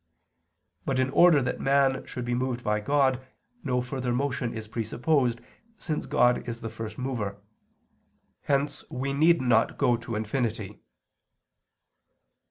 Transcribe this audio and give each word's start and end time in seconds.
But 0.83 0.97
in 0.97 1.11
order 1.11 1.43
that 1.43 1.59
man 1.59 2.03
should 2.07 2.25
be 2.25 2.33
moved 2.33 2.63
by 2.63 2.79
God, 2.79 3.23
no 3.63 3.81
further 3.81 4.11
motion 4.11 4.51
is 4.51 4.67
presupposed 4.67 5.39
since 5.77 6.07
God 6.07 6.49
is 6.49 6.61
the 6.61 6.71
First 6.71 6.97
Mover. 6.97 7.37
Hence 8.45 8.83
we 8.89 9.13
need 9.13 9.43
not 9.43 9.77
go 9.77 9.97
to 9.97 10.15
infinity. 10.15 10.79